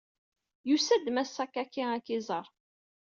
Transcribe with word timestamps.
Yusa-d 0.69 1.05
Mass 1.11 1.31
Sakaki 1.35 1.83
ad 1.95 2.01
k-iẓeṛ. 2.05 2.45